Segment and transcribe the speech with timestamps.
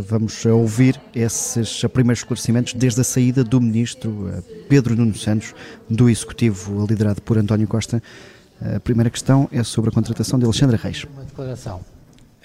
[0.00, 5.54] Vamos ouvir esses primeiros esclarecimentos desde a saída do ministro eh, Pedro Nuno Santos,
[5.86, 8.02] do Executivo liderado por António Costa.
[8.74, 11.04] A primeira questão é sobre a contratação de Alexandre Reis.
[11.04, 11.82] Uma declaração.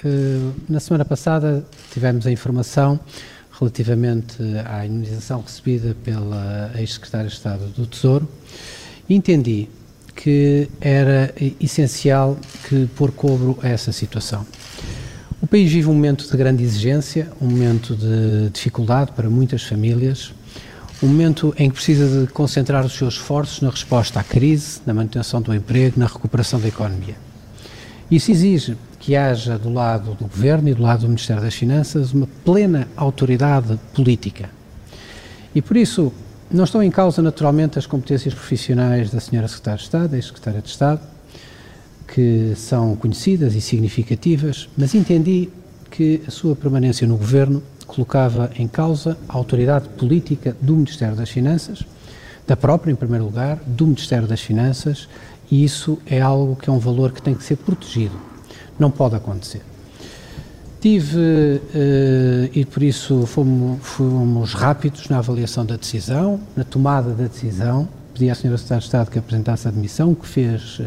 [0.04, 3.00] Eh, na semana passada tivemos a informação
[3.58, 8.28] relativamente à indenização recebida pela ex-secretária de Estado do Tesouro
[9.10, 9.70] entendi
[10.14, 12.38] que era essencial
[12.68, 14.46] que pôr cobro a essa situação.
[15.40, 20.34] O país vive um momento de grande exigência, um momento de dificuldade para muitas famílias,
[21.02, 24.96] um momento em que precisa de concentrar os seus esforços na resposta à crise, na
[24.96, 27.16] manutenção do emprego, na recuperação da economia.
[28.10, 32.14] Isso exige que haja do lado do Governo e do lado do Ministério das Finanças
[32.14, 34.50] uma plena autoridade política.
[35.54, 36.12] E por isso
[36.50, 40.70] não estão em causa naturalmente as competências profissionais da Senhora Secretária de Estado, ex-Secretária de
[40.70, 41.02] Estado,
[42.08, 45.50] que são conhecidas e significativas, mas entendi
[45.92, 51.30] que a sua permanência no governo colocava em causa a autoridade política do Ministério das
[51.30, 51.84] Finanças,
[52.46, 55.08] da própria, em primeiro lugar, do Ministério das Finanças,
[55.52, 58.16] e isso é algo que é um valor que tem que ser protegido.
[58.80, 59.62] Não pode acontecer.
[60.80, 67.26] Tive, uh, e por isso fomos, fomos rápidos na avaliação da decisão, na tomada da
[67.26, 67.88] decisão,
[68.18, 68.58] pedi à Sra.
[68.58, 70.84] Secretária de Estado que apresentasse a admissão, que fez uh,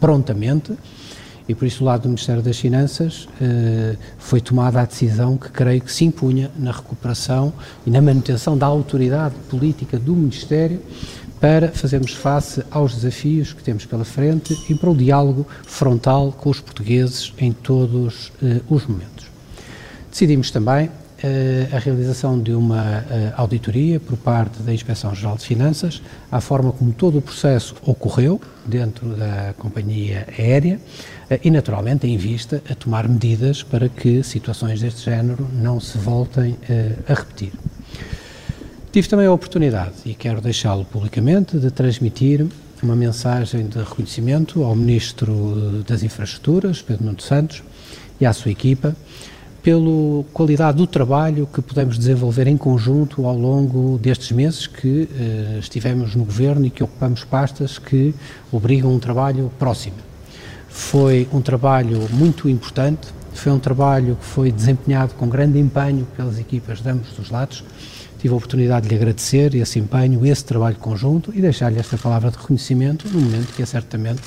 [0.00, 0.72] prontamente,
[1.48, 5.48] e por isso, do lado do Ministério das Finanças, uh, foi tomada a decisão que
[5.50, 7.52] creio que se impunha na recuperação
[7.84, 10.80] e na manutenção da autoridade política do Ministério
[11.40, 16.48] para fazermos face aos desafios que temos pela frente e para o diálogo frontal com
[16.48, 19.26] os portugueses em todos uh, os momentos.
[20.08, 21.01] Decidimos também eh,
[21.72, 26.92] a realização de uma eh, auditoria por parte da Inspeção-Geral de Finanças, à forma como
[26.92, 30.80] todo o processo ocorreu dentro da companhia aérea
[31.30, 35.96] eh, e, naturalmente, em vista a tomar medidas para que situações deste género não se
[35.98, 36.56] voltem
[37.08, 37.52] a repetir.
[38.90, 42.46] Tive também a oportunidade, e quero deixá-lo publicamente, de transmitir
[42.82, 47.62] uma mensagem de reconhecimento ao Ministro das Infraestruturas, Pedro Nuno Santos,
[48.20, 48.94] e à sua equipa,
[49.62, 55.58] pela qualidade do trabalho que pudemos desenvolver em conjunto ao longo destes meses que uh,
[55.58, 58.12] estivemos no Governo e que ocupamos pastas que
[58.50, 59.96] obrigam um trabalho próximo.
[60.68, 66.38] Foi um trabalho muito importante, foi um trabalho que foi desempenhado com grande empenho pelas
[66.38, 67.62] equipas de ambos os lados.
[68.18, 72.30] Tive a oportunidade de lhe agradecer esse empenho, esse trabalho conjunto e deixar-lhe esta palavra
[72.30, 74.22] de reconhecimento num momento que é certamente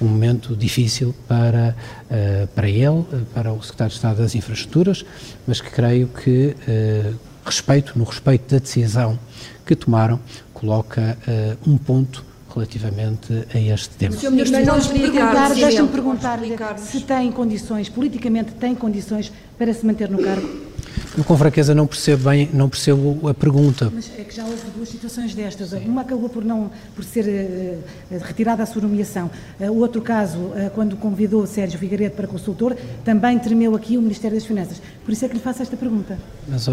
[0.00, 1.74] um momento difícil para,
[2.10, 3.04] uh, para ele,
[3.34, 5.04] para o Secretário de Estado das Infraestruturas,
[5.46, 7.14] mas que creio que uh,
[7.44, 9.18] respeito, no respeito da decisão
[9.66, 10.20] que tomaram,
[10.52, 14.16] coloca uh, um ponto relativamente a este tema.
[14.16, 14.30] Sr.
[14.30, 16.38] Ministro, não perguntar, deixe-me perguntar
[16.78, 20.67] se tem condições, politicamente tem condições para se manter no cargo?
[21.16, 23.90] Eu com fraqueza não percebo bem, não percebo a pergunta.
[23.92, 25.70] Mas é que já houve duas situações destas.
[25.70, 25.84] Sim.
[25.86, 29.30] Uma acabou por não por ser uh, retirada a sua nomeação.
[29.60, 34.02] Uh, o outro caso, uh, quando convidou Sérgio Figueiredo para consultor, também tremeu aqui o
[34.02, 34.80] Ministério das Finanças.
[35.04, 36.18] Por isso é que lhe faço esta pergunta.
[36.46, 36.66] Mas,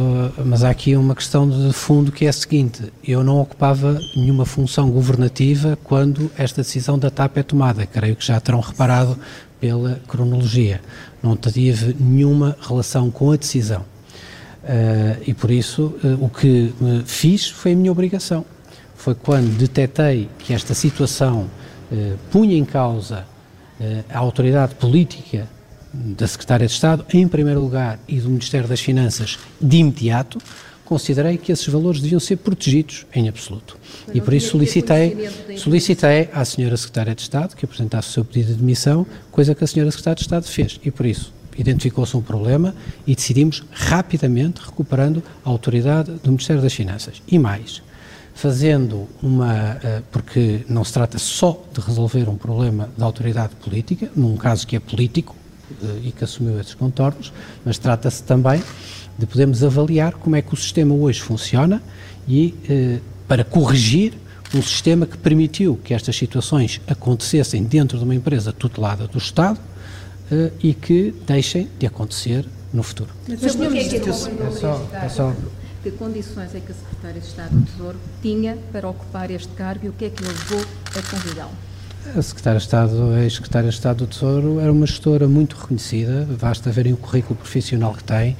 [0.45, 4.45] mas há aqui uma questão de fundo que é a seguinte: eu não ocupava nenhuma
[4.45, 7.85] função governativa quando esta decisão da TAP é tomada.
[7.85, 9.17] Creio que já terão reparado
[9.59, 10.81] pela cronologia.
[11.23, 13.83] Não tive nenhuma relação com a decisão.
[14.65, 18.43] Uh, e por isso uh, o que uh, fiz foi a minha obrigação.
[18.95, 21.47] Foi quando detectei que esta situação
[22.31, 23.27] punha em causa
[24.09, 25.47] a autoridade política
[25.93, 30.39] da Secretária de Estado, em primeiro lugar, e do Ministério das Finanças de imediato,
[30.83, 33.77] considerei que esses valores deviam ser protegidos em absoluto.
[34.11, 38.53] e por isso solicitei, solicitei à Senhora Secretária de Estado que apresentasse o seu pedido
[38.53, 40.79] de demissão, coisa que a Senhora Secretária de Estado fez.
[40.83, 46.73] E por isso identificou-se um problema e decidimos rapidamente recuperando a autoridade do Ministério das
[46.73, 47.21] Finanças.
[47.27, 47.81] E mais,
[48.33, 49.77] fazendo uma.
[49.81, 54.67] Eh, porque não se trata só de resolver um problema da autoridade política, num caso
[54.67, 55.35] que é político
[56.03, 57.33] e que assumiu esses contornos,
[57.63, 58.61] mas trata-se também
[59.17, 61.81] de podermos avaliar como é que o sistema hoje funciona
[62.27, 64.13] e eh, para corrigir
[64.53, 69.59] um sistema que permitiu que estas situações acontecessem dentro de uma empresa tutelada do Estado
[70.31, 73.09] uh, e que deixem de acontecer no futuro.
[73.27, 74.13] Mas, Mas que é que é
[74.51, 75.33] só, é só
[75.85, 79.85] que condições é que a Secretária de Estado do Tesouro tinha para ocupar este cargo
[79.85, 81.51] e o que é que levou a convidá-lo?
[82.17, 86.27] A Secretária de Estado, a ex-Secretária de Estado do Tesouro, era uma gestora muito reconhecida,
[86.41, 88.35] basta verem o currículo profissional que tem,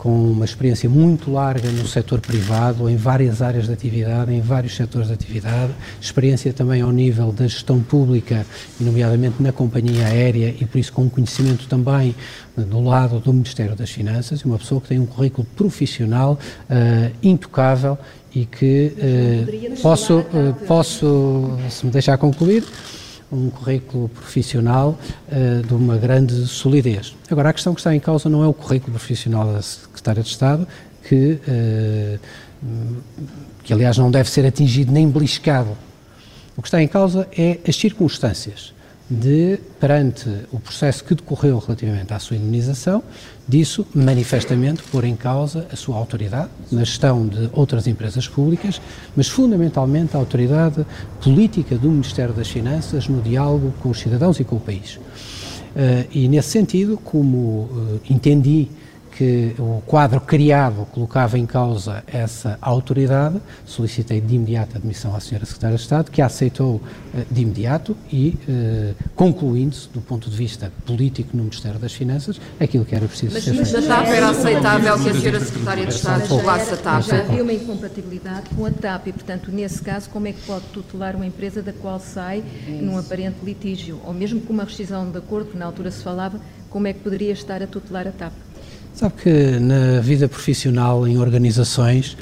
[0.00, 4.74] com uma experiência muito larga no setor privado, em várias áreas de atividade, em vários
[4.74, 8.46] setores de atividade, experiência também ao nível da gestão pública,
[8.80, 12.14] nomeadamente na companhia aérea, e por isso com conhecimento também
[12.56, 16.38] do lado do Ministério das Finanças, e uma pessoa que tem um currículo profissional
[16.70, 17.98] uh, intocável
[18.34, 22.64] e que uh, posso, uh, posso, se me deixar concluir,
[23.32, 24.98] um currículo profissional
[25.28, 27.14] uh, de uma grande solidez.
[27.30, 30.28] Agora, a questão que está em causa não é o currículo profissional da Secretária de
[30.28, 30.66] Estado,
[31.04, 32.18] que, uh,
[33.62, 35.76] que aliás não deve ser atingido nem beliscado.
[36.56, 38.74] O que está em causa é as circunstâncias
[39.10, 43.02] de, perante o processo que decorreu relativamente à sua indenização,
[43.48, 48.80] disso manifestamente pôr em causa a sua autoridade na gestão de outras empresas públicas,
[49.16, 50.86] mas fundamentalmente a autoridade
[51.20, 54.94] política do Ministério das Finanças no diálogo com os cidadãos e com o país.
[54.94, 58.68] Uh, e nesse sentido, como uh, entendi
[59.20, 65.18] que o quadro criado colocava em causa essa autoridade, solicitei de imediato a admissão à
[65.18, 65.44] Sra.
[65.44, 66.80] Secretária de Estado, que a aceitou
[67.14, 72.40] eh, de imediato e, eh, concluindo-se, do ponto de vista político no Ministério das Finanças,
[72.58, 73.72] aquilo que era preciso mas, ser feito.
[73.72, 75.40] Mas a TAP era aceitável que a Sra.
[75.40, 77.02] Secretária de Estado tutelasse a TAP?
[77.02, 80.64] Já havia uma incompatibilidade com a TAP e, portanto, nesse caso, como é que pode
[80.72, 84.00] tutelar uma empresa da qual sai num aparente litígio?
[84.06, 86.40] Ou mesmo com uma rescisão de acordo, que na altura se falava,
[86.70, 88.32] como é que poderia estar a tutelar a TAP?
[88.94, 92.16] Sabe que na vida profissional, em organizações,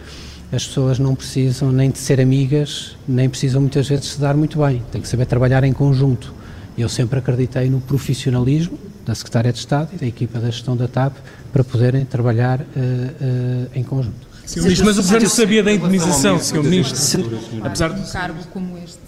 [0.52, 4.58] as pessoas não precisam nem de ser amigas, nem precisam muitas vezes se dar muito
[4.58, 4.82] bem.
[4.90, 6.32] Tem que saber trabalhar em conjunto.
[6.76, 10.86] Eu sempre acreditei no profissionalismo da Secretária de Estado e da equipa da gestão da
[10.86, 11.16] TAP
[11.52, 14.28] para poderem trabalhar uh, uh, em conjunto.
[14.46, 14.62] Sr.
[14.62, 16.62] Ministro, mas o Governo sabia da indemnização, Sr.
[16.62, 17.38] Ministro.
[17.62, 18.98] Apesar de um cargo como este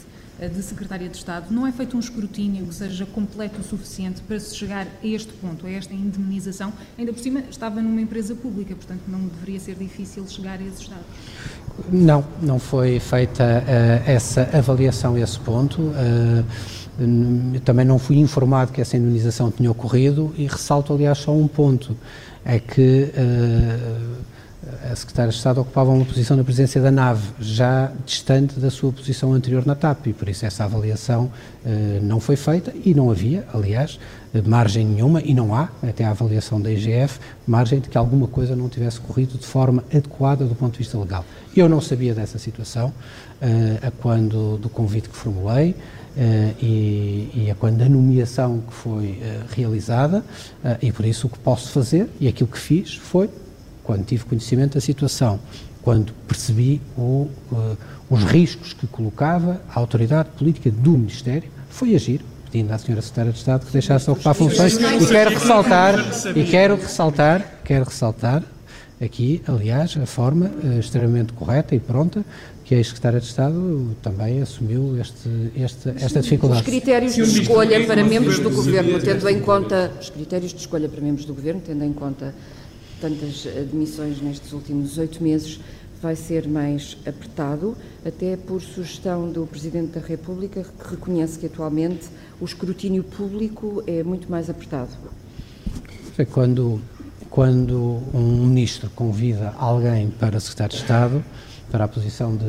[0.49, 4.39] de Secretária de Estado, não é feito um escrutínio que seja completo o suficiente para
[4.41, 6.73] se chegar a este ponto, a esta indemnização?
[6.99, 10.83] Ainda por cima, estava numa empresa pública, portanto, não deveria ser difícil chegar a esse
[10.83, 11.05] estado.
[11.91, 15.81] Não, não foi feita uh, essa avaliação a esse ponto.
[15.83, 16.45] Uh,
[17.65, 21.97] também não fui informado que essa indemnização tinha ocorrido e ressalto, aliás, só um ponto:
[22.45, 23.11] é que.
[23.15, 24.40] Uh,
[24.91, 28.93] a Secretária de Estado ocupava uma posição na presidência da nave, já distante da sua
[28.93, 31.33] posição anterior na TAP, e por isso essa avaliação
[31.65, 33.99] eh, não foi feita e não havia, aliás,
[34.45, 38.55] margem nenhuma, e não há, até a avaliação da IGF, margem de que alguma coisa
[38.55, 41.25] não tivesse corrido de forma adequada do ponto de vista legal.
[41.57, 42.93] Eu não sabia dessa situação
[43.41, 45.75] eh, a quando do convite que formulei.
[46.11, 50.25] Uh, e, e a quando da nomeação que foi uh, realizada,
[50.65, 53.31] uh, e por isso o que posso fazer, e aquilo que fiz, foi
[53.91, 55.41] quando tive conhecimento da situação,
[55.83, 57.77] quando percebi o, uh,
[58.09, 63.03] os riscos que colocava a autoridade política do Ministério, foi agir, pedindo à Sra.
[63.03, 65.95] Secretária de Estado que deixasse de ocupar funções e quero ressaltar,
[66.37, 68.45] e quero ressaltar, quero ressaltar
[69.03, 72.25] aqui, aliás, a forma uh, extremamente correta e pronta
[72.65, 76.61] que a ex-secretária de Estado também assumiu este, este, esta dificuldade.
[76.61, 80.89] Os critérios de escolha para membros do Governo, tendo em conta os critérios de escolha
[80.89, 82.33] para membros do Governo, tendo em conta
[83.01, 85.61] tantas admissões nestes últimos oito meses,
[86.03, 92.09] vai ser mais apertado, até por sugestão do Presidente da República, que reconhece que atualmente
[92.41, 94.91] o escrutínio público é muito mais apertado.
[96.17, 96.81] É quando,
[97.29, 101.25] quando um ministro convida alguém para secretário de Estado,
[101.71, 102.45] para a posição de.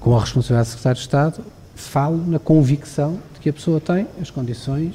[0.00, 1.44] com a responsabilidade de secretário de Estado,
[1.74, 4.94] falo na convicção de que a pessoa tem as condições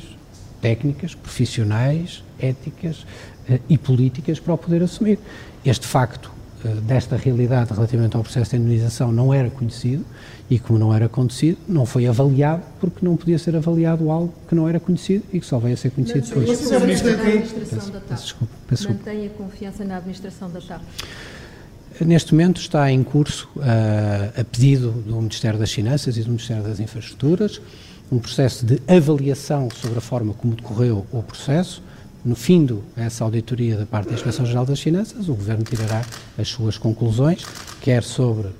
[0.59, 3.05] técnicas, profissionais, éticas,
[3.49, 5.19] eh, e políticas para o poder assumir.
[5.65, 6.31] Este facto
[6.65, 10.03] eh, desta realidade relativamente ao processo de indemnização não era conhecido
[10.49, 14.55] e como não era acontecido, não foi avaliado porque não podia ser avaliado algo que
[14.55, 16.47] não era conhecido e que só veio a ser conhecido depois.
[16.47, 18.93] Mas, a administração da TAP desculpa, desculpa.
[18.93, 20.81] mantém a confiança na administração da TAP?
[22.05, 26.63] Neste momento está em curso, uh, a pedido do Ministério das Finanças e do Ministério
[26.63, 27.59] das Infraestruturas,
[28.11, 31.81] um processo de avaliação sobre a forma como decorreu o processo,
[32.25, 36.03] no fim dessa auditoria da parte da Inspeção-Geral das Finanças, o Governo tirará
[36.37, 37.45] as suas conclusões,
[37.81, 38.53] quer sobre o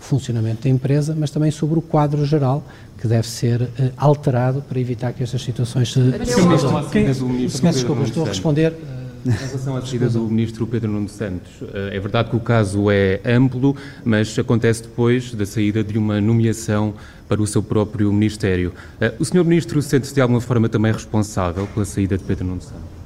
[0.00, 2.64] funcionamento da empresa, mas também sobre o quadro geral
[2.98, 6.00] que deve ser uh, alterado para evitar que estas situações se...
[6.12, 8.72] Peço desculpa, estou a responder...
[8.72, 11.50] Uh, em relação à saída do Ministro Pedro Nuno Santos,
[11.90, 16.94] é verdade que o caso é amplo, mas acontece depois da saída de uma nomeação
[17.28, 18.72] para o seu próprio Ministério.
[19.18, 19.44] O Sr.
[19.44, 23.02] Ministro sente-se de alguma forma também responsável pela saída de Pedro Nuno Santos?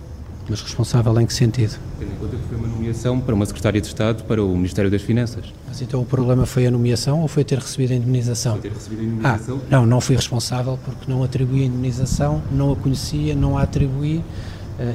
[0.49, 1.76] Mas responsável em que sentido?
[1.99, 4.88] Tendo em conta que foi uma nomeação para uma Secretária de Estado para o Ministério
[4.88, 5.44] das Finanças.
[5.66, 8.52] Mas então o problema foi a nomeação ou foi ter recebido a indemnização?
[8.52, 9.61] Foi ter recebido a indemnização?
[9.64, 13.62] Ah, não, não fui responsável porque não atribuí a indemnização, não a conhecia, não a
[13.62, 14.23] atribuí, eh,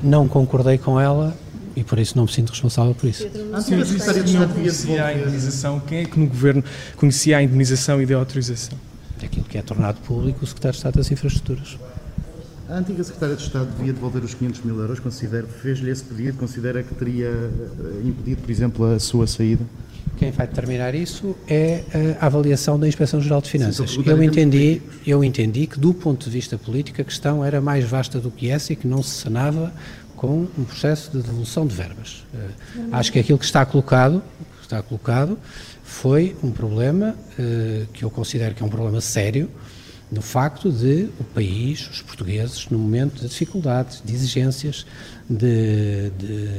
[0.04, 1.36] não concordei com ela
[1.76, 3.28] e por isso não me sinto responsável por isso.
[3.62, 5.80] Senhor disse que não conhecia a indemnização.
[5.80, 6.64] Quem é que no Governo
[6.98, 8.78] conhecia a indemnização e deu autorização?
[9.24, 11.78] Aquilo que é tornado público, o Secretário de Estado das Infraestruturas.
[12.68, 16.38] A antiga Secretária de Estado devia devolver os 500 mil euros, considera, fez-lhe esse pedido,
[16.38, 19.64] considera que teria eh, impedido, por exemplo, a sua saída?
[20.18, 21.84] Quem vai determinar isso é
[22.20, 23.98] a avaliação da Inspeção-Geral de Finanças.
[24.06, 28.20] Eu entendi, eu entendi que, do ponto de vista político, a questão era mais vasta
[28.20, 29.74] do que essa e que não se sanava
[30.22, 32.24] com um processo de devolução de verbas.
[32.32, 34.22] Uh, acho que aquilo que está colocado,
[34.62, 35.36] está colocado
[35.84, 39.50] foi um problema uh, que eu considero que é um problema sério,
[40.12, 44.86] no facto de o país, os portugueses, no momento de dificuldades, de exigências,
[45.28, 46.50] de, de,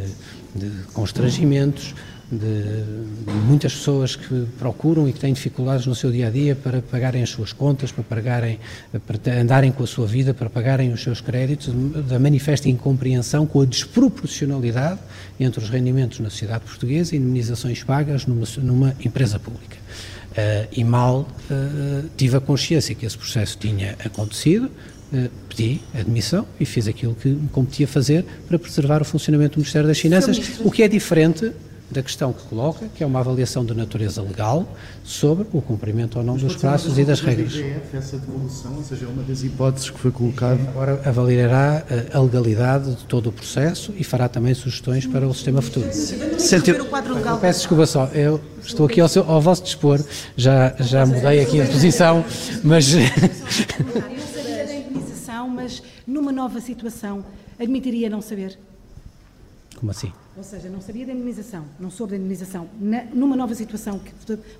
[0.56, 1.94] de constrangimentos,
[2.32, 6.80] de, muitas pessoas que procuram e que têm dificuldades no seu dia a dia para
[6.80, 8.58] pagarem as suas contas, para, pagarem,
[9.06, 11.68] para andarem com a sua vida, para pagarem os seus créditos,
[12.08, 14.98] da manifesta incompreensão com a desproporcionalidade
[15.38, 19.76] entre os rendimentos na sociedade portuguesa e indemnizações pagas numa, numa empresa pública.
[20.32, 24.70] Uh, e mal uh, tive a consciência que esse processo tinha acontecido,
[25.12, 29.58] uh, pedi admissão e fiz aquilo que me competia fazer para preservar o funcionamento do
[29.58, 31.52] Ministério das Finanças, o que é diferente
[31.92, 34.66] da questão que coloca, que é uma avaliação de natureza legal
[35.04, 37.52] sobre o cumprimento ou não Mas dos prazos e das regras.
[37.52, 40.60] IGF, essa devolução, ou seja, é uma das hipóteses que foi colocada.
[40.68, 45.60] Agora avaliará a legalidade de todo o processo e fará também sugestões para o sistema
[45.60, 45.88] futuro.
[46.38, 46.74] Sentiu...
[46.74, 50.02] Eu peço desculpa só, eu estou aqui ao, seu, ao vosso dispor,
[50.36, 52.24] já, já mudei aqui a posição,
[52.64, 52.92] mas...
[52.94, 53.02] Eu
[54.34, 57.24] sabia da indemnização, mas numa nova situação,
[57.58, 58.58] admitiria não saber?
[59.82, 60.12] Como assim?
[60.36, 62.68] Ou seja, não sabia da indemnização, não soube da indemnização.
[62.80, 64.12] Na, numa nova situação que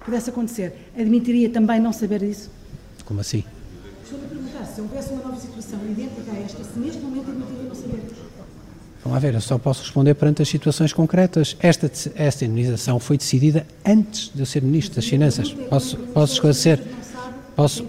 [0.04, 2.50] pudesse acontecer, admitiria também não saber disso?
[3.04, 3.44] Como assim?
[4.02, 7.62] Estou-lhe a perguntar, se houvesse uma nova situação idêntica a esta, se neste momento admitiria
[7.62, 8.02] não saber?
[9.04, 11.56] Vamos ver, eu só posso responder perante as situações concretas.
[11.60, 15.52] Esta, esta indemnização foi decidida antes de eu ser Ministro das Finanças.
[15.52, 16.82] Posso, posso esclarecer?
[17.54, 17.86] Posso,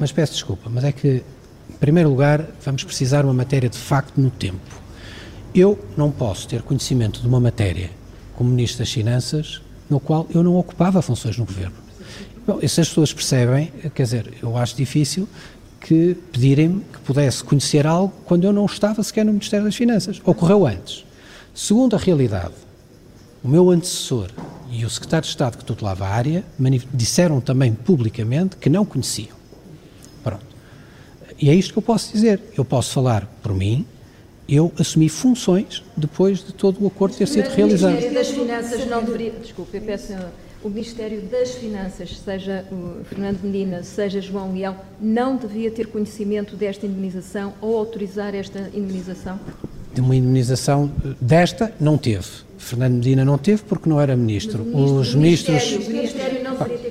[0.00, 1.22] mas peço desculpa, mas é que,
[1.68, 4.79] em primeiro lugar, vamos precisar uma matéria de facto no tempo.
[5.54, 7.90] Eu não posso ter conhecimento de uma matéria
[8.36, 11.74] como Ministro das Finanças no qual eu não ocupava funções no Governo.
[12.46, 15.28] Bom, se as pessoas percebem, quer dizer, eu acho difícil
[15.80, 20.20] que pedirem-me que pudesse conhecer algo quando eu não estava sequer no Ministério das Finanças.
[20.24, 21.04] Ocorreu antes.
[21.54, 22.54] Segundo a realidade,
[23.42, 24.28] o meu antecessor
[24.70, 26.44] e o secretário de Estado que tutelava a área
[26.94, 29.36] disseram também publicamente que não conheciam.
[30.22, 30.46] Pronto.
[31.38, 32.40] E é isto que eu posso dizer.
[32.56, 33.84] Eu posso falar por mim,
[34.50, 37.92] eu assumi funções depois de todo o acordo ter sido realizado.
[37.92, 39.32] O Ministério das Finanças não deveria.
[39.40, 40.14] Desculpe, eu peço.
[40.62, 46.54] O Ministério das Finanças, seja o Fernando Medina, seja João Leão, não devia ter conhecimento
[46.54, 49.40] desta indemnização ou autorizar esta indemnização?
[49.94, 52.26] De uma indemnização desta, não teve.
[52.58, 54.62] Fernando Medina não teve porque não era ministro.
[54.76, 55.86] Os ministros.
[55.86, 56.89] O Ministério não deveria ter.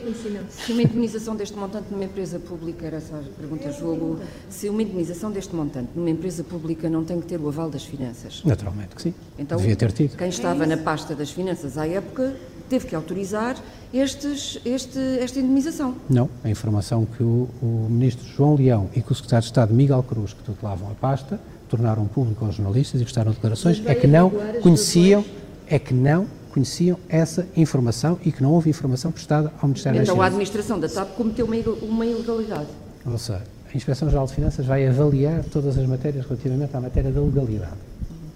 [0.50, 4.20] Se uma indemnização deste montante numa empresa pública, era essa a pergunta, Jogo,
[4.50, 7.84] se uma indemnização deste montante numa empresa pública não tem que ter o aval das
[7.84, 8.42] finanças?
[8.46, 9.14] Naturalmente que sim.
[9.38, 10.18] Então, Devia ter tido.
[10.18, 12.36] Quem estava na pasta das finanças à época
[12.70, 13.58] teve que autorizar
[13.94, 15.96] estes, este, esta indemnização.
[16.10, 19.74] Não, a informação que o, o ministro João Leão e que o secretário de Estado
[19.74, 24.08] Miguel Cruz, que tutelavam a pasta, tornaram público aos jornalistas e prestaram declarações, é que
[24.08, 24.32] não
[24.62, 25.24] conheciam
[25.70, 30.16] é que não conheciam essa informação e que não houve informação prestada ao Ministério então,
[30.16, 30.16] Finanças.
[30.16, 31.46] Então a administração da TAP cometeu
[31.82, 32.68] uma ilegalidade.
[33.06, 33.42] Ou seja,
[33.72, 37.78] a Inspeção-Geral de Finanças vai avaliar todas as matérias relativamente à matéria da legalidade.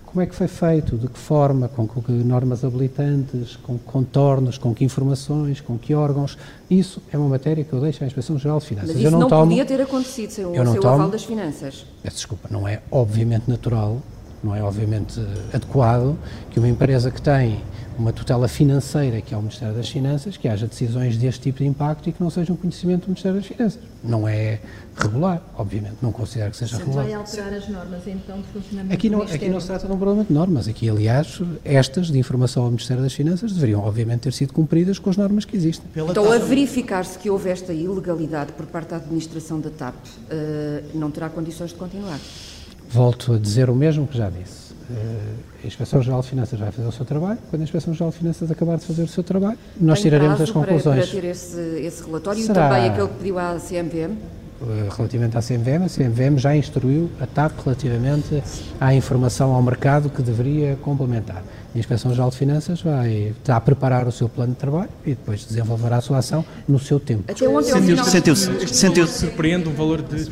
[0.06, 0.96] Como é que foi feito?
[0.96, 1.68] De que forma?
[1.68, 3.56] Com que normas habilitantes?
[3.56, 4.60] Com que contornos?
[4.60, 5.60] Com que informações?
[5.60, 6.38] Com que órgãos?
[6.70, 8.92] Isso é uma matéria que eu deixo à Inspeção-Geral de Finanças.
[8.92, 11.84] Mas isso eu não, não tomo, podia ter acontecido sem o, seu aval das finanças.
[12.04, 14.00] Peço desculpa, não é obviamente natural,
[14.44, 15.20] não é obviamente
[15.52, 16.16] adequado
[16.52, 17.60] que uma empresa que tem
[17.98, 21.66] uma tutela financeira, que é o Ministério das Finanças, que haja decisões deste tipo de
[21.66, 23.80] impacto e que não sejam conhecimento do Ministério das Finanças.
[24.04, 24.60] Não é
[24.96, 27.06] regular, obviamente, não considero que seja Você regular.
[27.06, 29.94] vai alterar as normas, então, de funcionamento aqui não, do Aqui não se trata de
[29.94, 30.68] um problema de normas.
[30.68, 35.10] Aqui, aliás, estas de informação ao Ministério das Finanças deveriam, obviamente, ter sido cumpridas com
[35.10, 35.86] as normas que existem.
[35.96, 41.10] Então, a verificar-se que houve esta ilegalidade por parte da administração da TAP, uh, não
[41.12, 42.20] terá condições de continuar?
[42.90, 44.63] Volto a dizer o mesmo que já disse
[45.64, 48.78] a Inspeção-Geral de Finanças vai fazer o seu trabalho, quando a Inspeção-Geral de Finanças acabar
[48.78, 50.84] de fazer o seu trabalho, nós Tem tiraremos as conclusões.
[50.84, 52.66] Para, para ter esse, esse relatório Será...
[52.66, 54.18] e também aquele que pediu à CMVM?
[54.64, 58.42] Eh, relativamente à CMVM, a CMVM já instruiu a TAP relativamente
[58.80, 61.44] à informação ao mercado que deveria complementar.
[61.76, 65.44] A Inspeção-Geral de Finanças vai está a preparar o seu plano de trabalho e depois
[65.44, 67.30] desenvolverá a sua ação no seu tempo.
[67.30, 68.10] Até ontem, sentiu-se.
[68.10, 68.68] Sentiu-se.
[68.68, 70.30] Sentiu surpreende o valor de.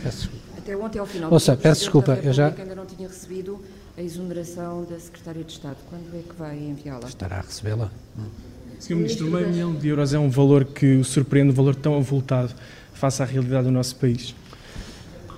[0.58, 2.48] Até ontem, ao final Ouça, peço desculpa, eu já.
[2.48, 3.60] ainda não tinha recebido
[3.98, 5.78] a exoneração da Secretária de Estado.
[5.90, 7.08] Quando é que vai enviá-la?
[7.08, 7.92] Estará a recebê-la.
[8.80, 8.96] Sr.
[8.96, 12.54] Ministro, meio milhão de euros é um valor que o surpreende, um valor tão avultado
[12.94, 14.34] face à realidade do nosso país?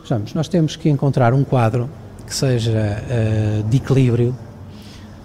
[0.02, 1.90] Vejamos, nós temos que encontrar um quadro
[2.26, 4.36] que seja uh, de equilíbrio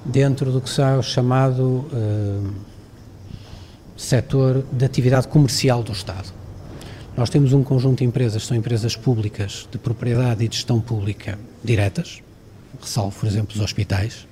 [0.05, 2.55] dentro do que será o chamado uh,
[3.97, 6.33] setor de atividade comercial do Estado.
[7.17, 11.39] Nós temos um conjunto de empresas, são empresas públicas de propriedade e de gestão pública
[11.63, 12.23] diretas,
[12.81, 14.27] ressalvo, por exemplo, os hospitais,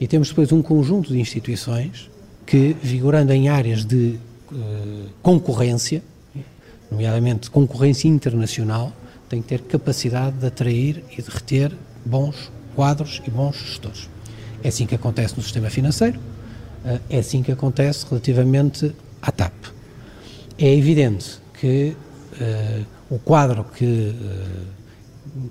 [0.00, 2.10] e temos depois um conjunto de instituições
[2.44, 4.18] que, vigorando em áreas de
[4.52, 6.02] uh, concorrência,
[6.90, 8.92] nomeadamente concorrência internacional,
[9.28, 11.72] têm que ter capacidade de atrair e de reter
[12.04, 14.08] bons quadros e bons gestores.
[14.62, 16.18] É assim que acontece no sistema financeiro,
[16.84, 19.54] uh, é assim que acontece relativamente à TAP.
[20.58, 21.96] É evidente que
[22.34, 24.14] uh, o quadro que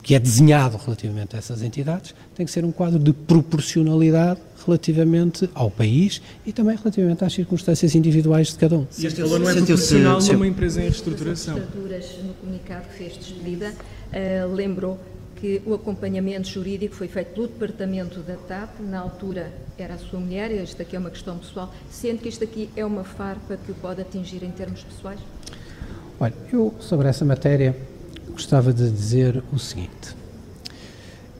[0.01, 5.49] que é desenhado relativamente a essas entidades tem que ser um quadro de proporcionalidade relativamente
[5.53, 8.87] ao país e também relativamente às circunstâncias individuais de cada um.
[8.97, 11.55] E este valor não é proporcional numa empresa em reestruturação.
[11.55, 14.99] no comunicado que fez despedida, uh, lembrou
[15.35, 20.19] que o acompanhamento jurídico foi feito pelo Departamento da TAP, na altura era a sua
[20.19, 23.71] mulher, isto aqui é uma questão pessoal, sendo que isto aqui é uma farpa que
[23.71, 25.19] o pode atingir em termos pessoais?
[26.19, 27.75] Olha, eu sobre essa matéria
[28.35, 30.13] gostava de dizer o seguinte.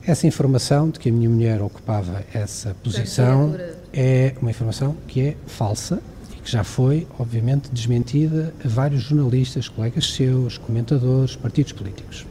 [0.02, 3.54] Essa informação de que a minha mulher ocupava essa posição
[3.92, 6.00] é uma informação que é falsa
[6.32, 12.24] e que já foi, obviamente, desmentida a vários jornalistas, colegas seus, comentadores, partidos políticos.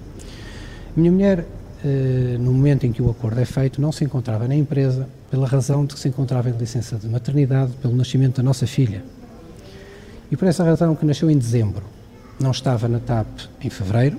[0.95, 1.45] A minha mulher,
[1.83, 5.47] eh, no momento em que o acordo é feito, não se encontrava na empresa pela
[5.47, 9.03] razão de que se encontrava em licença de maternidade pelo nascimento da nossa filha.
[10.31, 11.83] E por essa razão que nasceu em dezembro.
[12.39, 13.27] Não estava na TAP
[13.61, 14.17] em fevereiro,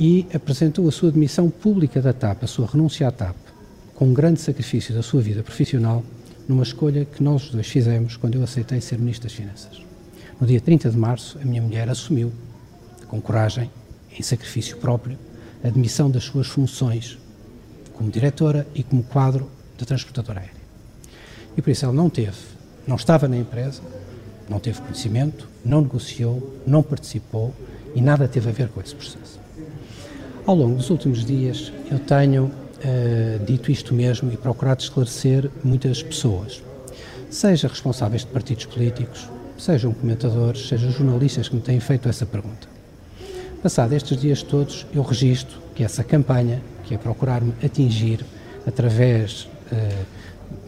[0.00, 3.36] e apresentou a sua demissão pública da TAP, a sua renúncia à TAP,
[3.94, 6.02] com um grande sacrifício da sua vida profissional,
[6.48, 9.82] numa escolha que nós os dois fizemos quando eu aceitei ser Ministro das Finanças.
[10.40, 12.32] No dia 30 de março, a minha mulher assumiu,
[13.08, 13.70] com coragem,
[14.18, 15.18] em sacrifício próprio,
[15.62, 17.18] a demissão das suas funções
[17.92, 20.54] como diretora e como quadro da transportadora aérea.
[21.58, 22.38] E por isso ela não teve,
[22.86, 23.82] não estava na empresa,
[24.48, 27.54] não teve conhecimento, não negociou, não participou
[27.94, 29.38] e nada teve a ver com esse processo.
[30.46, 36.02] Ao longo dos últimos dias, eu tenho uh, dito isto mesmo e procurado esclarecer muitas
[36.02, 36.62] pessoas,
[37.28, 42.66] seja responsáveis de partidos políticos, sejam comentadores, sejam jornalistas que me têm feito essa pergunta.
[43.62, 48.24] Passado estes dias todos, eu registro que essa campanha, que é procurar-me atingir
[48.66, 50.06] através uh,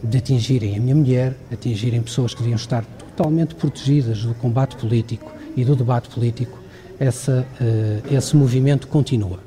[0.03, 5.33] de atingirem a minha mulher, atingirem pessoas que deviam estar totalmente protegidas do combate político
[5.57, 6.59] e do debate político,
[6.99, 9.39] essa, uh, esse movimento continua.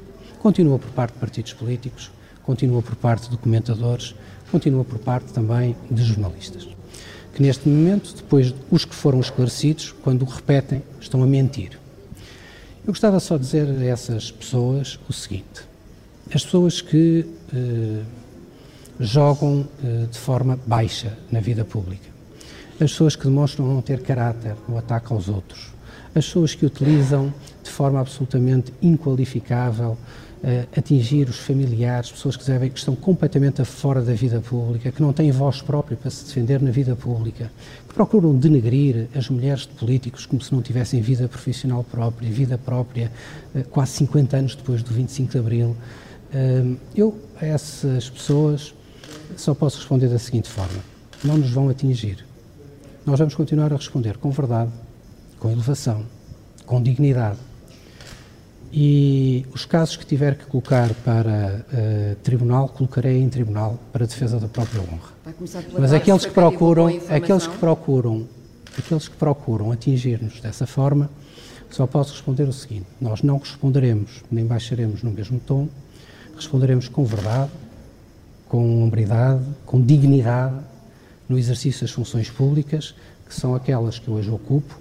[0.47, 2.09] Continua por parte de partidos políticos,
[2.45, 4.15] continua por parte de documentadores,
[4.49, 6.69] continua por parte também de jornalistas.
[7.35, 11.73] Que neste momento, depois os que foram esclarecidos, quando o repetem, estão a mentir.
[12.87, 15.63] Eu gostava só de dizer a essas pessoas o seguinte:
[16.33, 18.05] as pessoas que eh,
[19.01, 22.09] jogam eh, de forma baixa na vida pública,
[22.75, 25.73] as pessoas que demonstram não ter caráter no ataque aos outros,
[26.15, 29.99] as pessoas que utilizam de forma absolutamente inqualificável
[30.77, 35.13] atingir os familiares, pessoas que, devem, que estão completamente fora da vida pública, que não
[35.13, 37.51] têm voz própria para se defender na vida pública,
[37.89, 42.59] que procuram denegrir as mulheres de políticos como se não tivessem vida profissional própria, vida
[42.59, 43.11] própria,
[43.55, 45.77] uh, quase 50 anos depois do 25 de Abril.
[46.33, 48.75] Uh, eu, a essas pessoas,
[49.37, 50.79] só posso responder da seguinte forma:
[51.25, 52.25] não nos vão atingir.
[53.05, 54.71] Nós vamos continuar a responder com verdade,
[55.39, 56.05] com elevação,
[56.65, 57.39] com dignidade
[58.79, 64.39] e os casos que tiver que colocar para uh, tribunal, colocarei em tribunal para defesa
[64.39, 65.15] da própria honra.
[65.79, 68.29] Mas aqueles que procuram, aqueles que procuram,
[68.77, 71.09] aqueles que procuram atingir-nos dessa forma,
[71.71, 75.71] só posso responder o seguinte: nós não responderemos, nem baixaremos no mesmo tom,
[76.37, 77.53] responderemos com verdade,
[78.47, 80.61] com hombridade, com dignidade
[81.27, 82.95] no exercício das funções públicas,
[83.27, 84.79] que são aquelas que hoje ocupo,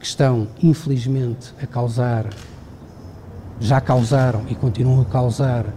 [0.00, 2.30] que estão infelizmente a causar
[3.60, 5.72] já causaram e continuam a causar uh,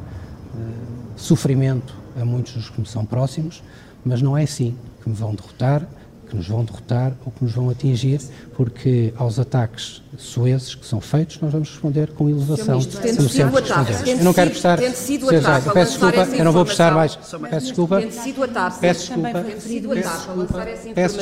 [1.16, 3.64] sofrimento a muitos dos que me são próximos,
[4.04, 5.88] mas não é assim que me vão derrotar,
[6.30, 8.20] que nos vão derrotar ou que nos vão atingir,
[8.54, 12.80] porque aos ataques suezes que são feitos, nós vamos responder com elevação.
[12.82, 14.78] Tendo sido ataque, eu não quero prestar.
[14.78, 17.16] Tendo sido ataque, peço desculpa, eu não vou prestar mais.
[17.16, 18.02] Peço desculpa.
[18.02, 19.46] Tendo sido ataque, peço desculpa.
[20.94, 21.18] Peço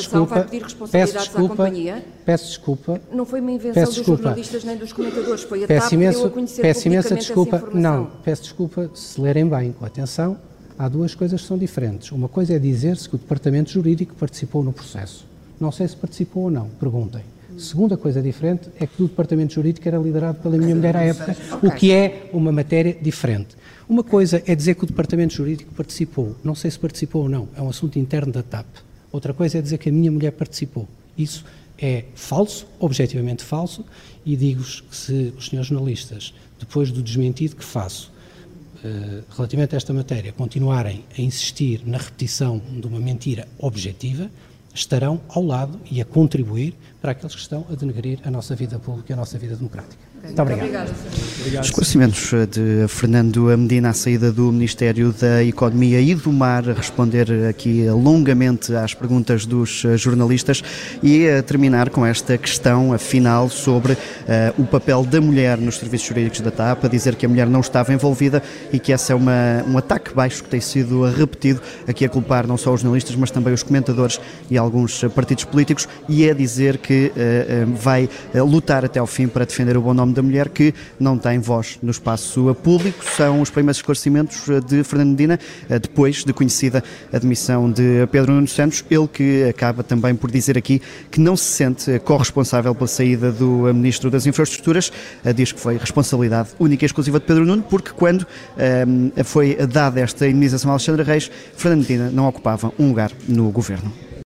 [1.14, 1.54] desculpa.
[1.54, 2.06] à companhia.
[2.26, 3.02] Peço desculpa.
[3.12, 6.24] Não foi uma invenção dos jornalistas nem dos comentadores, foi a peço TAP imenso, que
[6.24, 7.64] deu a conhecer peço imensa desculpa.
[7.74, 10.38] Não, peço desculpa se lerem bem, com atenção
[10.78, 12.12] há duas coisas que são diferentes.
[12.12, 15.26] Uma coisa é dizer-se que o departamento jurídico participou no processo.
[15.60, 17.22] Não sei se participou ou não, perguntem.
[17.58, 21.36] Segunda coisa diferente é que o departamento jurídico era liderado pela minha mulher à época,
[21.64, 23.56] o que é uma matéria diferente.
[23.88, 26.36] Uma coisa é dizer que o departamento jurídico participou.
[26.44, 28.66] Não sei se participou ou não, é um assunto interno da TAP.
[29.12, 30.88] Outra coisa é dizer que a minha mulher participou.
[31.18, 31.46] Isso
[31.78, 33.86] é falso, objetivamente falso,
[34.26, 38.12] e digo-vos que se os senhores jornalistas, depois do desmentido que faço,
[39.36, 44.30] relativamente a esta matéria, continuarem a insistir na repetição de uma mentira objetiva,
[44.74, 48.78] estarão ao lado e a contribuir para aqueles que estão a denegrir a nossa vida
[48.78, 50.05] pública e a nossa vida democrática.
[50.26, 50.92] Muito obrigado.
[51.40, 51.64] obrigado.
[51.64, 57.48] Esclarecimentos de Fernando Medina à saída do Ministério da Economia e do Mar, a responder
[57.48, 60.64] aqui longamente às perguntas dos jornalistas
[61.04, 63.98] e a terminar com esta questão, afinal, sobre uh,
[64.58, 67.60] o papel da mulher nos serviços jurídicos da TAP, a dizer que a mulher não
[67.60, 68.42] estava envolvida
[68.74, 72.48] e que esse é uma, um ataque baixo que tem sido repetido, aqui a culpar
[72.48, 76.80] não só os jornalistas, mas também os comentadores e alguns partidos políticos, e é dizer
[76.80, 80.74] que uh, vai lutar até ao fim para defender o bom nome da mulher que
[81.00, 83.04] não tem voz no espaço público.
[83.16, 88.08] São os primeiros esclarecimentos eh, de Fernando Medina, eh, depois de conhecida a demissão de
[88.12, 92.74] Pedro Nuno Santos, ele que acaba também por dizer aqui que não se sente corresponsável
[92.74, 94.92] pela saída do Ministro das Infraestruturas,
[95.24, 98.26] eh, diz que foi responsabilidade única e exclusiva de Pedro Nuno, porque quando
[99.26, 103.92] foi dada esta indenização a Alexandre Reis, Fernando Medina não ocupava um lugar no governo.